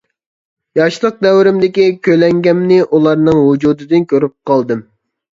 ياشلىق 0.77 1.17
دەۋرىمدىكى 1.25 1.83
كۆلەڭگەمنى 2.07 2.79
ئۇلارنىڭ 2.85 3.41
ۋۇجۇدىدىن 3.49 4.07
كۆرۈپ 4.15 4.33
قالدىم. 4.53 4.83